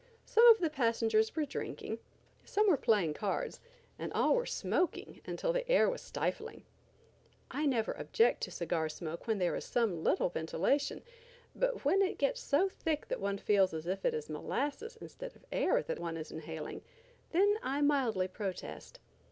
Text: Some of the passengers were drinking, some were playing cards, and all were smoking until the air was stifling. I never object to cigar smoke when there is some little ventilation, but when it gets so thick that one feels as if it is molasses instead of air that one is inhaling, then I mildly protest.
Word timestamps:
Some 0.25 0.47
of 0.47 0.57
the 0.59 0.71
passengers 0.71 1.35
were 1.35 1.45
drinking, 1.45 1.99
some 2.43 2.67
were 2.67 2.75
playing 2.75 3.13
cards, 3.13 3.59
and 3.99 4.11
all 4.13 4.33
were 4.33 4.47
smoking 4.47 5.21
until 5.27 5.53
the 5.53 5.69
air 5.69 5.87
was 5.87 6.01
stifling. 6.01 6.63
I 7.51 7.67
never 7.67 7.91
object 7.91 8.41
to 8.41 8.49
cigar 8.49 8.89
smoke 8.89 9.27
when 9.27 9.37
there 9.37 9.55
is 9.55 9.63
some 9.63 10.03
little 10.03 10.29
ventilation, 10.29 11.03
but 11.55 11.85
when 11.85 12.01
it 12.01 12.17
gets 12.17 12.41
so 12.41 12.67
thick 12.67 13.09
that 13.09 13.21
one 13.21 13.37
feels 13.37 13.75
as 13.75 13.85
if 13.85 14.03
it 14.03 14.15
is 14.15 14.27
molasses 14.27 14.95
instead 14.99 15.35
of 15.35 15.45
air 15.51 15.83
that 15.83 15.99
one 15.99 16.17
is 16.17 16.31
inhaling, 16.31 16.81
then 17.31 17.59
I 17.61 17.81
mildly 17.83 18.27
protest. 18.27 18.99